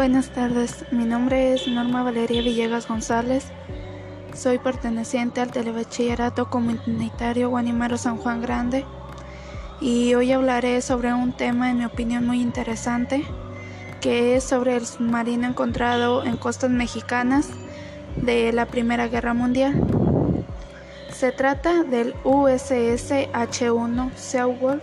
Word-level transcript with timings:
Buenas 0.00 0.30
tardes, 0.30 0.86
mi 0.92 1.04
nombre 1.04 1.52
es 1.52 1.68
Norma 1.68 2.02
Valeria 2.02 2.40
Villegas 2.40 2.88
González. 2.88 3.44
Soy 4.34 4.58
perteneciente 4.58 5.42
al 5.42 5.50
Telebachillerato 5.50 6.48
Comunitario 6.48 7.50
Guanimaro 7.50 7.98
San 7.98 8.16
Juan 8.16 8.40
Grande 8.40 8.86
y 9.78 10.14
hoy 10.14 10.32
hablaré 10.32 10.80
sobre 10.80 11.12
un 11.12 11.34
tema 11.34 11.68
en 11.68 11.76
mi 11.76 11.84
opinión 11.84 12.26
muy 12.26 12.40
interesante 12.40 13.26
que 14.00 14.36
es 14.36 14.44
sobre 14.44 14.76
el 14.76 14.86
submarino 14.86 15.46
encontrado 15.46 16.24
en 16.24 16.38
costas 16.38 16.70
mexicanas 16.70 17.50
de 18.16 18.54
la 18.54 18.64
Primera 18.64 19.06
Guerra 19.06 19.34
Mundial. 19.34 19.84
Se 21.12 21.30
trata 21.30 21.82
del 21.82 22.14
USS 22.24 23.28
H-1 23.34 24.14
Seawolf, 24.14 24.82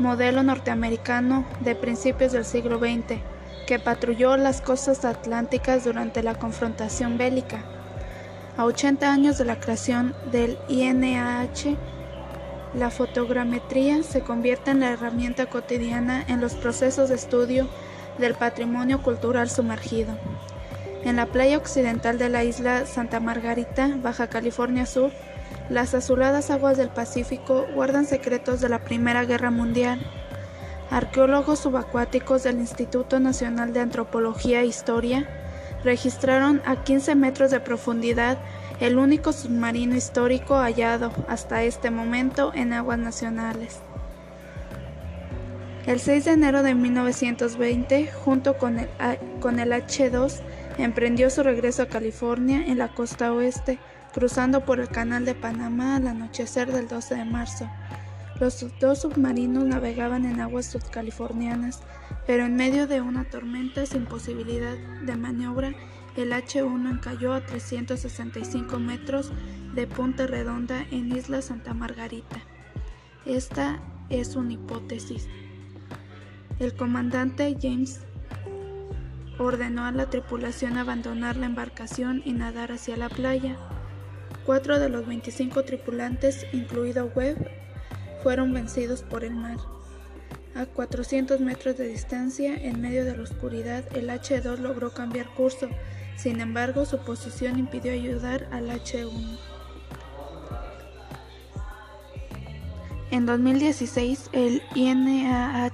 modelo 0.00 0.42
norteamericano 0.42 1.44
de 1.60 1.76
principios 1.76 2.32
del 2.32 2.44
siglo 2.44 2.80
XX, 2.80 3.20
que 3.66 3.78
patrulló 3.78 4.36
las 4.36 4.60
costas 4.60 5.04
atlánticas 5.04 5.84
durante 5.84 6.22
la 6.22 6.34
confrontación 6.34 7.18
bélica. 7.18 7.62
A 8.56 8.64
80 8.64 9.10
años 9.10 9.38
de 9.38 9.44
la 9.44 9.58
creación 9.58 10.14
del 10.30 10.58
INAH, 10.68 11.76
la 12.74 12.90
fotogrametría 12.90 14.02
se 14.02 14.20
convierte 14.22 14.70
en 14.70 14.80
la 14.80 14.90
herramienta 14.90 15.46
cotidiana 15.46 16.24
en 16.26 16.40
los 16.40 16.54
procesos 16.54 17.08
de 17.08 17.16
estudio 17.16 17.68
del 18.18 18.34
patrimonio 18.34 19.02
cultural 19.02 19.50
sumergido. 19.50 20.16
En 21.04 21.16
la 21.16 21.26
playa 21.26 21.58
occidental 21.58 22.18
de 22.18 22.28
la 22.28 22.44
isla 22.44 22.86
Santa 22.86 23.20
Margarita, 23.20 23.90
Baja 24.02 24.28
California 24.28 24.86
Sur, 24.86 25.10
las 25.68 25.94
azuladas 25.94 26.50
aguas 26.50 26.76
del 26.76 26.90
Pacífico 26.90 27.66
guardan 27.74 28.06
secretos 28.06 28.60
de 28.60 28.68
la 28.68 28.80
Primera 28.80 29.24
Guerra 29.24 29.50
Mundial. 29.50 30.00
Arqueólogos 30.92 31.60
subacuáticos 31.60 32.42
del 32.42 32.58
Instituto 32.58 33.18
Nacional 33.18 33.72
de 33.72 33.80
Antropología 33.80 34.60
e 34.60 34.66
Historia 34.66 35.26
registraron 35.82 36.60
a 36.66 36.84
15 36.84 37.14
metros 37.14 37.50
de 37.50 37.60
profundidad 37.60 38.36
el 38.78 38.98
único 38.98 39.32
submarino 39.32 39.96
histórico 39.96 40.56
hallado 40.56 41.10
hasta 41.28 41.62
este 41.62 41.90
momento 41.90 42.52
en 42.54 42.74
aguas 42.74 42.98
nacionales. 42.98 43.80
El 45.86 45.98
6 45.98 46.26
de 46.26 46.32
enero 46.32 46.62
de 46.62 46.74
1920, 46.74 48.12
junto 48.12 48.58
con 48.58 48.78
el, 48.78 48.88
con 49.40 49.60
el 49.60 49.72
H-2, 49.72 50.40
emprendió 50.76 51.30
su 51.30 51.42
regreso 51.42 51.84
a 51.84 51.86
California 51.86 52.66
en 52.66 52.76
la 52.76 52.88
costa 52.88 53.32
oeste, 53.32 53.78
cruzando 54.12 54.66
por 54.66 54.78
el 54.78 54.88
Canal 54.88 55.24
de 55.24 55.34
Panamá 55.34 55.96
al 55.96 56.06
anochecer 56.06 56.70
del 56.70 56.86
12 56.86 57.14
de 57.14 57.24
marzo. 57.24 57.70
Los 58.42 58.66
dos 58.80 59.02
submarinos 59.02 59.62
navegaban 59.66 60.24
en 60.24 60.40
aguas 60.40 60.66
sudcalifornianas, 60.66 61.78
pero 62.26 62.44
en 62.44 62.56
medio 62.56 62.88
de 62.88 63.00
una 63.00 63.22
tormenta 63.22 63.86
sin 63.86 64.04
posibilidad 64.04 64.76
de 64.76 65.14
maniobra, 65.14 65.72
el 66.16 66.32
H-1 66.32 66.90
encalló 66.90 67.34
a 67.34 67.46
365 67.46 68.80
metros 68.80 69.30
de 69.76 69.86
Punta 69.86 70.26
Redonda 70.26 70.84
en 70.90 71.16
Isla 71.16 71.40
Santa 71.40 71.72
Margarita. 71.72 72.42
Esta 73.26 73.80
es 74.10 74.34
una 74.34 74.54
hipótesis. 74.54 75.28
El 76.58 76.74
comandante 76.74 77.56
James 77.62 78.00
ordenó 79.38 79.84
a 79.84 79.92
la 79.92 80.10
tripulación 80.10 80.78
abandonar 80.78 81.36
la 81.36 81.46
embarcación 81.46 82.22
y 82.24 82.32
nadar 82.32 82.72
hacia 82.72 82.96
la 82.96 83.08
playa. 83.08 83.56
Cuatro 84.44 84.80
de 84.80 84.88
los 84.88 85.06
25 85.06 85.62
tripulantes, 85.62 86.44
incluido 86.52 87.06
Webb, 87.14 87.62
fueron 88.22 88.52
vencidos 88.52 89.02
por 89.02 89.24
el 89.24 89.34
mar. 89.34 89.56
A 90.54 90.66
400 90.66 91.40
metros 91.40 91.78
de 91.78 91.88
distancia, 91.88 92.54
en 92.54 92.80
medio 92.80 93.04
de 93.04 93.16
la 93.16 93.22
oscuridad, 93.22 93.84
el 93.96 94.10
H-2 94.10 94.58
logró 94.58 94.92
cambiar 94.92 95.26
curso. 95.34 95.68
Sin 96.16 96.40
embargo, 96.40 96.84
su 96.84 96.98
posición 96.98 97.58
impidió 97.58 97.92
ayudar 97.92 98.48
al 98.52 98.70
H-1. 98.70 99.38
En 103.10 103.26
2016, 103.26 104.30
el 104.32 104.62
INAH 104.74 105.72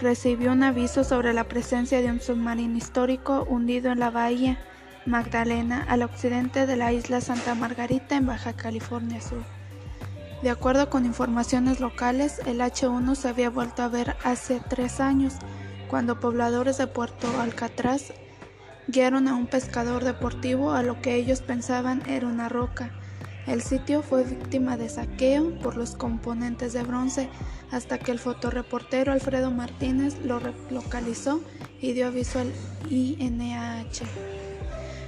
recibió 0.00 0.52
un 0.52 0.62
aviso 0.62 1.04
sobre 1.04 1.32
la 1.32 1.44
presencia 1.44 2.00
de 2.00 2.10
un 2.10 2.20
submarino 2.20 2.76
histórico 2.76 3.44
hundido 3.48 3.92
en 3.92 4.00
la 4.00 4.10
bahía 4.10 4.58
Magdalena, 5.06 5.84
al 5.88 6.02
occidente 6.02 6.66
de 6.66 6.76
la 6.76 6.92
isla 6.92 7.20
Santa 7.20 7.54
Margarita 7.54 8.16
en 8.16 8.26
Baja 8.26 8.52
California 8.52 9.20
Sur. 9.20 9.61
De 10.42 10.50
acuerdo 10.50 10.90
con 10.90 11.06
informaciones 11.06 11.78
locales, 11.78 12.40
el 12.46 12.60
H-1 12.60 13.14
se 13.14 13.28
había 13.28 13.48
vuelto 13.48 13.82
a 13.82 13.88
ver 13.88 14.16
hace 14.24 14.60
tres 14.68 14.98
años, 14.98 15.34
cuando 15.88 16.18
pobladores 16.18 16.78
de 16.78 16.88
Puerto 16.88 17.28
Alcatraz 17.40 18.12
guiaron 18.88 19.28
a 19.28 19.36
un 19.36 19.46
pescador 19.46 20.02
deportivo 20.02 20.72
a 20.72 20.82
lo 20.82 21.00
que 21.00 21.14
ellos 21.14 21.42
pensaban 21.42 22.02
era 22.08 22.26
una 22.26 22.48
roca. 22.48 22.90
El 23.46 23.62
sitio 23.62 24.02
fue 24.02 24.24
víctima 24.24 24.76
de 24.76 24.88
saqueo 24.88 25.56
por 25.60 25.76
los 25.76 25.94
componentes 25.94 26.72
de 26.72 26.82
bronce 26.82 27.28
hasta 27.70 27.98
que 27.98 28.10
el 28.10 28.18
fotoreportero 28.18 29.12
Alfredo 29.12 29.52
Martínez 29.52 30.18
lo 30.24 30.40
localizó 30.70 31.40
y 31.80 31.92
dio 31.92 32.08
aviso 32.08 32.40
al 32.40 32.52
INAH. 32.90 34.02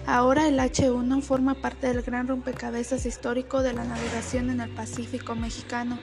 Ahora 0.06 0.48
el 0.48 0.58
H1 0.58 1.22
forma 1.22 1.54
parte 1.54 1.86
del 1.86 2.02
gran 2.02 2.28
rompecabezas 2.28 3.06
histórico 3.06 3.62
de 3.62 3.72
la 3.72 3.84
navegación 3.84 4.50
en 4.50 4.60
el 4.60 4.68
Pacífico 4.68 5.34
mexicano, 5.34 5.98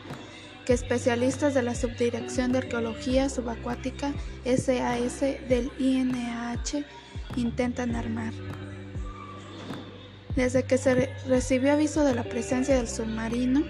que 0.65 0.73
especialistas 0.73 1.53
de 1.53 1.61
la 1.61 1.75
Subdirección 1.75 2.51
de 2.51 2.59
Arqueología 2.59 3.29
Subacuática 3.29 4.11
SAS 4.43 5.21
del 5.47 5.71
INAH 5.77 6.83
intentan 7.35 7.95
armar. 7.95 8.33
Desde 10.35 10.63
que 10.63 10.79
se 10.79 11.13
recibió 11.27 11.73
aviso 11.73 12.03
de 12.03 12.15
la 12.15 12.23
presencia 12.23 12.75
del 12.75 12.87
submarino, 12.87 13.61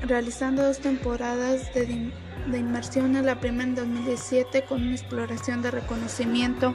realizando 0.00 0.62
dos 0.62 0.78
temporadas 0.78 1.74
de, 1.74 2.10
inmersión 2.56 3.16
en 3.16 3.26
la 3.26 3.38
primera 3.38 3.64
en 3.64 3.74
2017 3.74 4.62
con 4.62 4.80
una 4.80 4.92
exploración 4.92 5.60
de 5.60 5.72
reconocimiento 5.72 6.74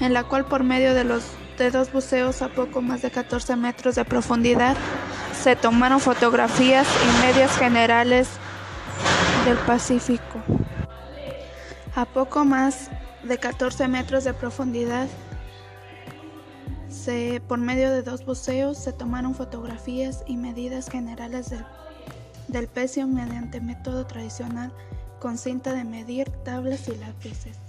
en 0.00 0.12
la 0.12 0.22
cual 0.22 0.44
por 0.44 0.62
medio 0.62 0.94
de 0.94 1.02
los 1.02 1.24
de 1.58 1.70
dos 1.70 1.92
buceos 1.92 2.40
a 2.42 2.48
poco 2.48 2.80
más 2.80 3.02
de 3.02 3.10
14 3.10 3.56
metros 3.56 3.96
de 3.96 4.04
profundidad 4.04 4.76
se 5.42 5.56
tomaron 5.56 6.00
fotografías 6.00 6.86
y 6.86 7.26
medias 7.26 7.56
generales 7.58 8.28
del 9.44 9.56
Pacífico. 9.58 10.42
A 11.94 12.04
poco 12.04 12.44
más 12.44 12.90
de 13.24 13.38
14 13.38 13.88
metros 13.88 14.24
de 14.24 14.34
profundidad 14.34 15.08
por 17.46 17.58
medio 17.58 17.90
de 17.90 18.02
dos 18.02 18.26
buceos 18.26 18.76
se 18.76 18.92
tomaron 18.92 19.34
fotografías 19.34 20.22
y 20.26 20.36
medidas 20.36 20.90
generales 20.90 21.48
del, 21.48 21.64
del 22.48 22.68
pecio 22.68 23.06
mediante 23.06 23.62
método 23.62 24.06
tradicional 24.06 24.72
con 25.18 25.38
cinta 25.38 25.72
de 25.72 25.84
medir, 25.84 26.28
tablas 26.44 26.86
y 26.88 26.96
lápices. 26.96 27.67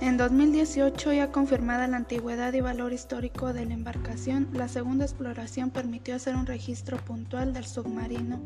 En 0.00 0.18
2018, 0.18 1.14
ya 1.14 1.32
confirmada 1.32 1.86
la 1.86 1.96
antigüedad 1.96 2.52
y 2.52 2.60
valor 2.60 2.92
histórico 2.92 3.54
de 3.54 3.64
la 3.64 3.72
embarcación, 3.72 4.48
la 4.52 4.68
segunda 4.68 5.06
exploración 5.06 5.70
permitió 5.70 6.14
hacer 6.14 6.36
un 6.36 6.44
registro 6.44 6.98
puntual 6.98 7.54
del 7.54 7.64
submarino, 7.64 8.40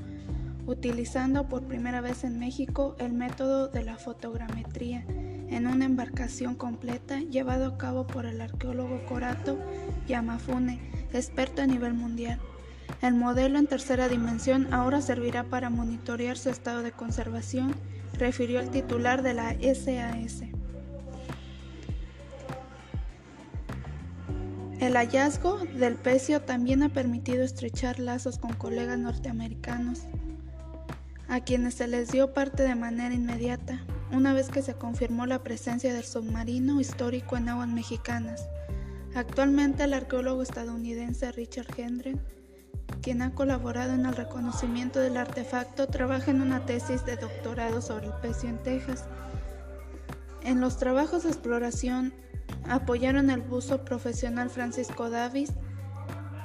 utilizando 0.66 1.48
por 1.48 1.64
primera 1.64 2.00
vez 2.00 2.22
en 2.22 2.38
México 2.38 2.94
el 3.00 3.14
método 3.14 3.66
de 3.66 3.82
la 3.82 3.96
fotogrametría 3.96 5.04
en 5.08 5.66
una 5.66 5.86
embarcación 5.86 6.54
completa 6.54 7.18
llevado 7.18 7.66
a 7.66 7.76
cabo 7.76 8.06
por 8.06 8.26
el 8.26 8.40
arqueólogo 8.40 9.04
Corato 9.06 9.58
Yamafune, 10.06 10.78
experto 11.12 11.62
a 11.62 11.66
nivel 11.66 11.94
mundial. 11.94 12.38
El 13.02 13.14
modelo 13.14 13.58
en 13.58 13.66
tercera 13.66 14.08
dimensión 14.08 14.72
ahora 14.72 15.00
servirá 15.00 15.42
para 15.42 15.68
monitorear 15.68 16.38
su 16.38 16.48
estado 16.48 16.84
de 16.84 16.92
conservación, 16.92 17.74
refirió 18.16 18.60
el 18.60 18.70
titular 18.70 19.22
de 19.22 19.34
la 19.34 19.56
SAS. 19.60 20.44
El 24.80 24.96
hallazgo 24.96 25.58
del 25.58 25.96
pecio 25.96 26.40
también 26.40 26.82
ha 26.82 26.88
permitido 26.88 27.44
estrechar 27.44 27.98
lazos 27.98 28.38
con 28.38 28.54
colegas 28.54 28.98
norteamericanos, 28.98 30.04
a 31.28 31.40
quienes 31.40 31.74
se 31.74 31.86
les 31.86 32.10
dio 32.10 32.32
parte 32.32 32.62
de 32.62 32.74
manera 32.74 33.14
inmediata, 33.14 33.84
una 34.10 34.32
vez 34.32 34.48
que 34.48 34.62
se 34.62 34.72
confirmó 34.72 35.26
la 35.26 35.42
presencia 35.42 35.92
del 35.92 36.04
submarino 36.04 36.80
histórico 36.80 37.36
en 37.36 37.50
aguas 37.50 37.68
mexicanas. 37.68 38.48
Actualmente 39.14 39.84
el 39.84 39.92
arqueólogo 39.92 40.40
estadounidense 40.40 41.30
Richard 41.32 41.78
Hendren, 41.78 42.18
quien 43.02 43.20
ha 43.20 43.34
colaborado 43.34 43.92
en 43.92 44.06
el 44.06 44.16
reconocimiento 44.16 44.98
del 44.98 45.18
artefacto, 45.18 45.88
trabaja 45.88 46.30
en 46.30 46.40
una 46.40 46.64
tesis 46.64 47.04
de 47.04 47.16
doctorado 47.16 47.82
sobre 47.82 48.06
el 48.06 48.14
pecio 48.22 48.48
en 48.48 48.56
Texas. 48.62 49.04
En 50.42 50.62
los 50.62 50.78
trabajos 50.78 51.24
de 51.24 51.28
exploración 51.28 52.14
Apoyaron 52.68 53.30
el 53.30 53.40
buzo 53.40 53.84
profesional 53.84 54.50
Francisco 54.50 55.10
Davis 55.10 55.52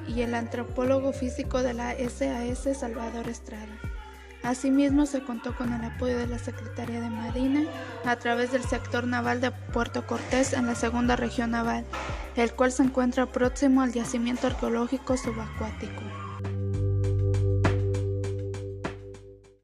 y 0.07 0.21
el 0.21 0.35
antropólogo 0.35 1.13
físico 1.13 1.61
de 1.61 1.73
la 1.73 1.93
SAS 1.93 2.77
Salvador 2.77 3.27
Estrada. 3.27 3.79
Asimismo, 4.43 5.07
se 5.07 5.23
contó 5.23 5.55
con 5.55 5.73
el 5.73 5.83
apoyo 5.83 6.19
de 6.19 6.27
la 6.27 6.37
Secretaría 6.37 7.01
de 7.01 7.09
Marina 7.09 7.63
a 8.05 8.15
través 8.17 8.51
del 8.51 8.63
sector 8.63 9.07
naval 9.07 9.41
de 9.41 9.49
Puerto 9.51 10.05
Cortés 10.05 10.53
en 10.53 10.67
la 10.67 10.75
segunda 10.75 11.15
región 11.15 11.51
naval, 11.51 11.83
el 12.35 12.53
cual 12.53 12.71
se 12.71 12.83
encuentra 12.83 13.25
próximo 13.25 13.81
al 13.81 13.91
yacimiento 13.91 14.45
arqueológico 14.45 15.17
subacuático. 15.17 16.24